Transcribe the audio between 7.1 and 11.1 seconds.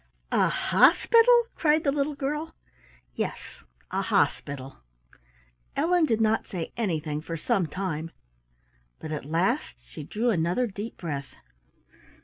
for some time, but at last she drew another deep